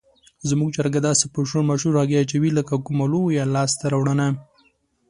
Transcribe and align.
زموږ 0.49 0.69
چرګه 0.75 1.01
داسې 1.07 1.25
په 1.33 1.39
شور 1.49 1.63
ماشور 1.69 1.93
هګۍ 2.01 2.17
اچوي 2.19 2.49
لکه 2.57 2.73
کومه 2.85 3.05
لویه 3.11 3.43
لاسته 3.55 3.85
راوړنه. 3.93 4.27